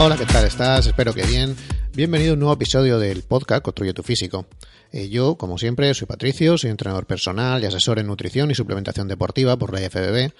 [0.00, 0.86] Hola, ¿qué tal estás?
[0.86, 1.56] Espero que bien.
[1.92, 4.46] Bienvenido a un nuevo episodio del podcast Construye tu Físico.
[4.92, 9.08] Eh, yo, como siempre, soy Patricio, soy entrenador personal y asesor en nutrición y suplementación
[9.08, 10.32] deportiva por la IFBB.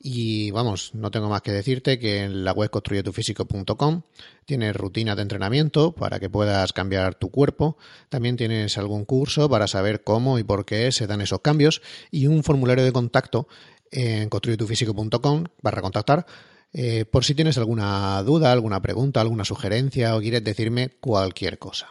[0.00, 4.00] Y vamos, no tengo más que decirte que en la web construyetufísico.com
[4.46, 7.76] tienes rutinas de entrenamiento para que puedas cambiar tu cuerpo.
[8.08, 12.28] También tienes algún curso para saber cómo y por qué se dan esos cambios y
[12.28, 13.46] un formulario de contacto
[13.90, 16.24] en construyetufísico.com barra contactar
[16.72, 21.88] eh, por si tienes alguna duda, alguna pregunta, alguna sugerencia o quieres decirme cualquier cosa.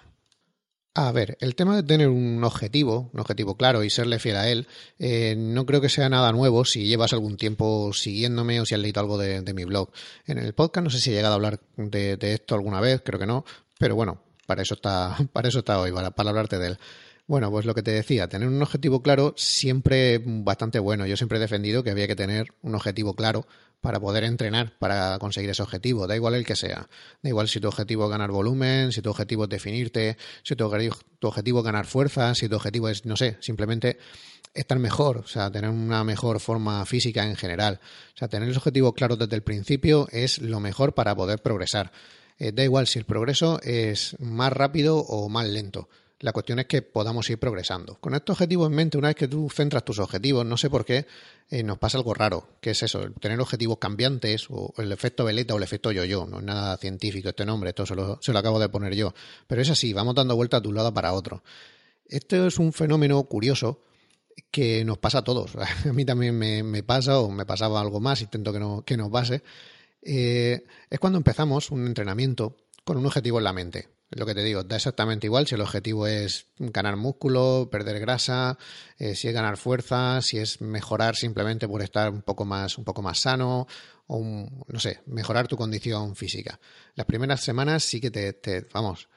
[0.94, 4.50] A ver, el tema de tener un objetivo, un objetivo claro y serle fiel a
[4.50, 4.68] él,
[5.00, 8.82] eh, no creo que sea nada nuevo si llevas algún tiempo siguiéndome o si has
[8.82, 9.90] leído algo de, mi blog.
[10.26, 13.20] En el podcast no sé si he llegado a hablar de, esto alguna vez, creo
[13.20, 13.46] que no,
[13.80, 16.80] pero bueno, para eso está, para eso está hoy, para hablarte de él.
[17.32, 21.06] Bueno, pues lo que te decía, tener un objetivo claro siempre bastante bueno.
[21.06, 23.48] Yo siempre he defendido que había que tener un objetivo claro
[23.80, 26.90] para poder entrenar, para conseguir ese objetivo, da igual el que sea.
[27.22, 30.66] Da igual si tu objetivo es ganar volumen, si tu objetivo es definirte, si tu,
[30.66, 33.98] objetivo es ganar fuerza, si tu objetivo es, no sé, simplemente
[34.54, 37.80] estar mejor, o sea, tener una mejor forma física en general.
[38.14, 41.94] O sea, tener los objetivos claros desde el principio es lo mejor para poder progresar.
[42.40, 45.88] Eh, da igual si el progreso es más rápido o más lento.
[46.22, 47.96] La cuestión es que podamos ir progresando.
[47.96, 50.86] Con este objetivo en mente, una vez que tú centras tus objetivos, no sé por
[50.86, 51.08] qué,
[51.50, 55.56] eh, nos pasa algo raro, que es eso, tener objetivos cambiantes, o el efecto veleta
[55.56, 56.28] o el efecto yo-yo.
[56.28, 59.16] No es nada científico este nombre, esto se lo, se lo acabo de poner yo.
[59.48, 61.44] Pero es así, vamos dando vueltas de un lado para otro.
[62.06, 63.82] Esto es un fenómeno curioso
[64.52, 65.56] que nos pasa a todos.
[65.90, 68.96] A mí también me, me pasa, o me pasaba algo más, intento que no, que
[68.96, 69.42] nos pase.
[70.04, 73.90] Eh, es cuando empezamos un entrenamiento con un objetivo en la mente.
[74.14, 78.58] Lo que te digo, da exactamente igual si el objetivo es ganar músculo, perder grasa,
[78.98, 82.84] eh, si es ganar fuerza, si es mejorar simplemente por estar un poco más, un
[82.84, 83.68] poco más sano,
[84.08, 86.60] o un, no sé, mejorar tu condición física.
[86.96, 89.08] Las primeras semanas sí que te, vamos,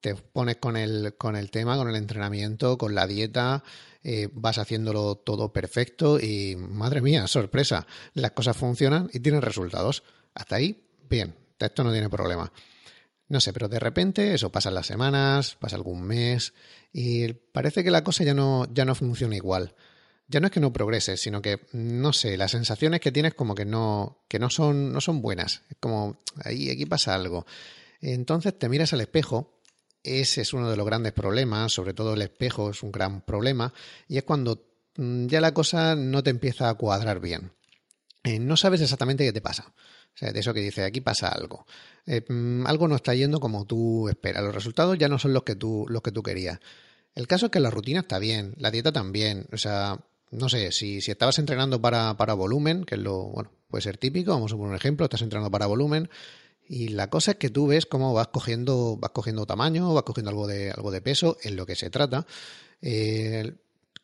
[0.00, 3.62] te pones con el, con el tema, con el entrenamiento, con la dieta,
[4.02, 10.04] eh, vas haciéndolo todo perfecto y madre mía, sorpresa, las cosas funcionan y tienen resultados.
[10.32, 12.50] Hasta ahí, bien, esto no tiene problema.
[13.28, 16.54] No sé, pero de repente eso pasan las semanas, pasa algún mes
[16.92, 19.74] y parece que la cosa ya no, ya no funciona igual.
[20.28, 23.54] Ya no es que no progreses, sino que, no sé, las sensaciones que tienes como
[23.54, 25.62] que no, que no son, no son buenas.
[25.70, 27.46] Es como, ahí, aquí pasa algo.
[28.00, 29.60] Entonces te miras al espejo,
[30.02, 33.72] ese es uno de los grandes problemas, sobre todo el espejo es un gran problema,
[34.06, 34.66] y es cuando
[34.96, 37.52] ya la cosa no te empieza a cuadrar bien.
[38.24, 39.72] Eh, no sabes exactamente qué te pasa.
[40.14, 41.66] O sea, de eso que dice, aquí pasa algo.
[42.06, 42.24] Eh,
[42.66, 44.42] algo no está yendo como tú esperas.
[44.42, 46.58] Los resultados ya no son los que tú, los que tú querías.
[47.14, 49.46] El caso es que la rutina está bien, la dieta también.
[49.52, 53.50] O sea, no sé, si, si estabas entrenando para, para volumen, que es lo, bueno,
[53.68, 56.08] puede ser típico, vamos a poner un ejemplo, estás entrenando para volumen,
[56.68, 60.30] y la cosa es que tú ves cómo vas cogiendo, vas cogiendo tamaño, vas cogiendo
[60.30, 62.26] algo de, algo de peso, en lo que se trata.
[62.82, 63.54] Eh,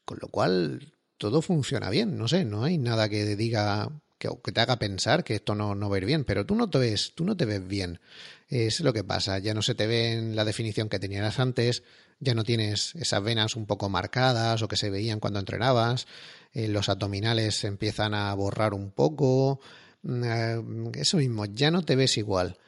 [0.04, 4.60] con lo cual, todo funciona bien, no sé, no hay nada que diga que, te
[4.60, 7.12] haga pensar que esto no, no va a ir bien, pero tú no te ves,
[7.14, 8.00] tú no te ves bien.
[8.48, 11.82] Es lo que pasa, ya no se te ve en la definición que tenías antes,
[12.20, 16.06] ya no tienes esas venas un poco marcadas o que se veían cuando entrenabas,
[16.52, 19.60] eh, los abdominales se empiezan a borrar un poco,
[20.04, 20.62] eh,
[20.94, 22.58] eso mismo, ya no te ves igual.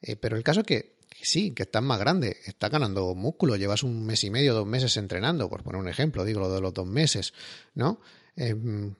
[0.00, 3.82] Eh, pero el caso es que, sí, que estás más grande, estás ganando músculo, llevas
[3.82, 6.74] un mes y medio, dos meses entrenando, por poner un ejemplo, digo lo de los
[6.74, 7.32] dos meses,
[7.74, 8.00] ¿no?
[8.36, 8.54] Eh,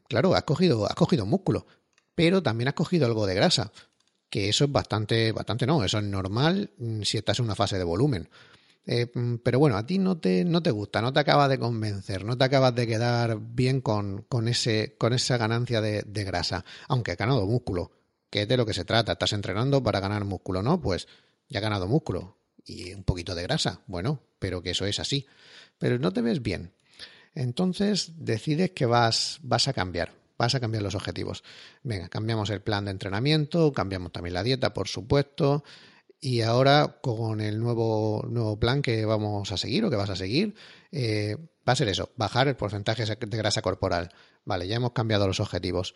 [0.09, 1.67] claro, has cogido, has cogido músculo,
[2.19, 3.71] pero también has cogido algo de grasa,
[4.29, 6.73] que eso es bastante, bastante no, eso es normal
[7.05, 8.29] si estás en una fase de volumen.
[8.85, 9.07] Eh,
[9.41, 12.37] pero bueno, a ti no te, no te gusta, no te acabas de convencer, no
[12.37, 17.13] te acabas de quedar bien con, con, ese, con esa ganancia de, de grasa, aunque
[17.13, 17.93] has ganado músculo,
[18.31, 19.13] que es de lo que se trata.
[19.13, 20.81] Estás entrenando para ganar músculo, ¿no?
[20.81, 21.07] Pues
[21.49, 25.25] ya has ganado músculo y un poquito de grasa, bueno, pero que eso es así.
[25.79, 26.73] Pero no te ves bien.
[27.37, 30.18] Entonces decides que vas, vas a cambiar.
[30.39, 31.43] Vas a cambiar los objetivos.
[31.83, 35.65] Venga, cambiamos el plan de entrenamiento, cambiamos también la dieta, por supuesto.
[36.21, 40.17] Y ahora con el nuevo, nuevo plan que vamos a seguir o que vas a
[40.17, 40.55] seguir,
[40.91, 41.37] eh,
[41.69, 44.11] va a ser eso, bajar el porcentaje de grasa corporal.
[44.45, 45.95] Vale, ya hemos cambiado los objetivos.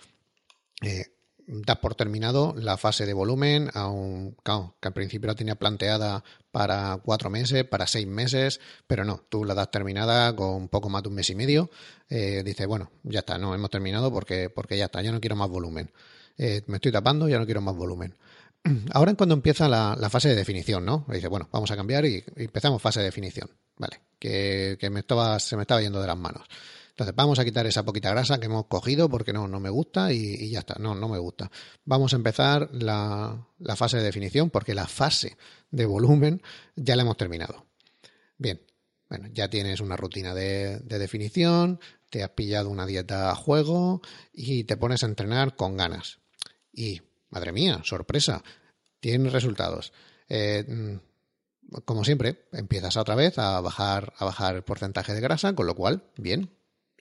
[0.83, 1.07] Eh,
[1.47, 6.99] das por terminado la fase de volumen, aun, que al principio la tenía planteada para
[7.05, 11.03] cuatro meses, para seis meses, pero no, tú la das terminada con un poco más
[11.03, 11.71] de un mes y medio.
[12.09, 15.37] Eh, dices, bueno, ya está, no, hemos terminado porque, porque ya está, ya no quiero
[15.37, 15.91] más volumen.
[16.39, 18.15] Eh, me estoy tapando, ya no quiero más volumen.
[18.93, 21.05] Ahora es cuando empieza la, fase de definición, ¿no?
[21.09, 24.01] Dice, bueno, vamos a cambiar y, empezamos fase de definición, ¿vale?
[24.19, 26.43] Que, me estaba, se me estaba yendo de las manos.
[26.93, 30.13] Entonces, vamos a quitar esa poquita grasa que hemos cogido porque no, no me gusta
[30.13, 31.51] y, ya está, no, no me gusta.
[31.87, 33.47] Vamos a empezar la,
[33.77, 35.39] fase de definición porque la fase
[35.71, 36.43] de volumen
[36.77, 37.65] ya la hemos terminado.
[38.37, 38.61] Bien,
[39.09, 41.81] bueno, ya tienes una rutina de, de definición,
[42.11, 44.03] te has pillado una dieta a juego
[44.35, 46.19] y te pones a entrenar con ganas.
[46.75, 47.01] Y,
[47.31, 48.43] madre mía, sorpresa,
[49.01, 49.95] tienes resultados.
[50.29, 55.55] Eh, mm, como siempre, empiezas otra vez a bajar, a bajar el porcentaje de grasa,
[55.55, 56.51] con lo cual, bien,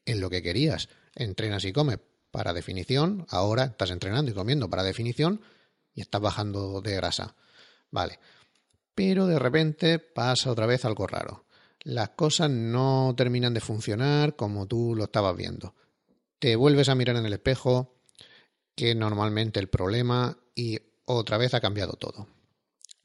[0.05, 0.89] en lo que querías.
[1.15, 1.99] Entrenas y comes
[2.31, 5.41] para definición, ahora estás entrenando y comiendo para definición
[5.93, 7.35] y estás bajando de grasa.
[7.89, 8.19] Vale.
[8.95, 11.45] Pero de repente pasa otra vez algo raro.
[11.83, 15.75] Las cosas no terminan de funcionar como tú lo estabas viendo.
[16.39, 17.95] Te vuelves a mirar en el espejo,
[18.75, 22.27] que normalmente el problema, y otra vez ha cambiado todo.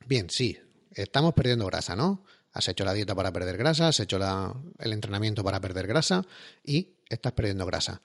[0.06, 0.58] Bien, sí,
[0.92, 2.24] estamos perdiendo grasa, ¿no?
[2.56, 6.24] Has hecho la dieta para perder grasa, has hecho el entrenamiento para perder grasa
[6.64, 8.00] y estás perdiendo grasa.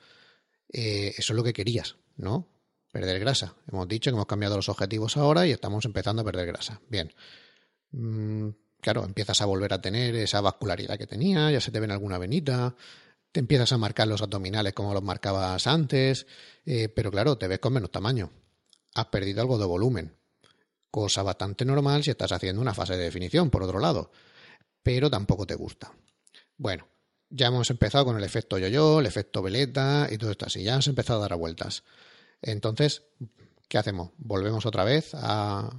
[0.67, 2.49] Eh, eso es lo que querías, ¿no?
[2.91, 3.55] Perder grasa.
[3.71, 6.81] Hemos dicho que hemos cambiado los objetivos ahora y estamos empezando a perder grasa.
[6.89, 7.13] Bien.
[7.91, 8.49] Mm,
[8.81, 12.17] claro, empiezas a volver a tener esa vascularidad que tenía, ya se te ven alguna
[12.17, 12.75] venita,
[13.31, 16.27] te empiezas a marcar los abdominales como los marcabas antes,
[16.65, 18.31] eh, pero claro, te ves con menos tamaño.
[18.95, 20.17] Has perdido algo de volumen.
[20.89, 24.11] Cosa bastante normal si estás haciendo una fase de definición, por otro lado
[24.83, 25.93] pero tampoco te gusta.
[26.57, 26.87] Bueno,
[27.29, 30.63] ya hemos empezado con el efecto yo-yo, el efecto veleta y todo esto así.
[30.63, 31.83] Ya hemos empezado a dar vueltas.
[32.41, 33.03] Entonces,
[33.67, 34.11] ¿qué hacemos?
[34.17, 35.69] Volvemos otra vez a,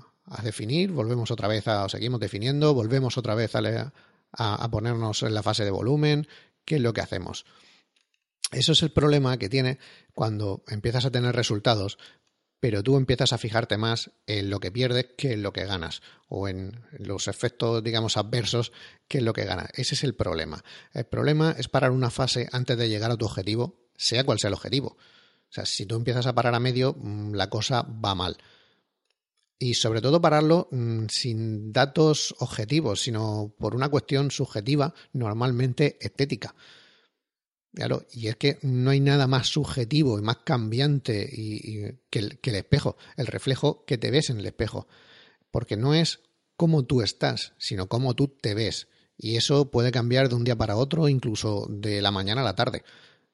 [0.43, 3.93] definir, volvemos otra vez a, seguimos definiendo, volvemos otra vez a,
[4.33, 6.27] a, ponernos en la fase de volumen.
[6.65, 7.45] ¿Qué es lo que hacemos?
[8.51, 9.79] Eso es el problema que tiene
[10.15, 11.99] cuando empiezas a tener resultados,
[12.63, 16.01] pero tú empiezas a fijarte más en lo que pierdes que en lo que ganas,
[16.29, 18.71] o en los efectos, digamos, adversos
[19.09, 19.71] que en lo que ganas.
[19.75, 20.63] Ese es el problema.
[20.93, 24.47] El problema es parar una fase antes de llegar a tu objetivo, sea cual sea
[24.47, 24.91] el objetivo.
[24.91, 28.37] O sea, si tú empiezas a parar a medio, mm, la cosa va mal.
[29.59, 36.55] Y sobre todo pararlo mm, sin datos objetivos, sino por una cuestión subjetiva, normalmente estética.
[37.75, 42.39] Claro, y es que no hay nada más subjetivo y más cambiante y, que, el,
[42.39, 44.87] que el espejo, el reflejo que te ves en el espejo.
[45.51, 46.21] Porque no es
[46.57, 48.89] cómo tú estás, sino cómo tú te ves.
[49.17, 52.57] Y eso puede cambiar de un día para otro, incluso de la mañana a la
[52.57, 52.85] tarde.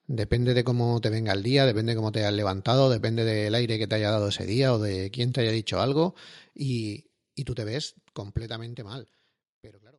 [0.07, 3.53] Depende de cómo te venga el día, depende de cómo te hayas levantado, depende del
[3.55, 6.15] aire que te haya dado ese día o de quién te haya dicho algo
[6.55, 9.07] y, y tú te ves completamente mal.
[9.61, 9.98] Pero claro.